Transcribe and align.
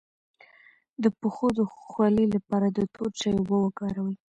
د 1.03 1.05
پښو 1.19 1.47
د 1.57 1.59
خولې 1.75 2.25
لپاره 2.35 2.67
د 2.77 2.79
تور 2.93 3.09
چای 3.19 3.33
اوبه 3.37 3.57
وکاروئ 3.61 4.15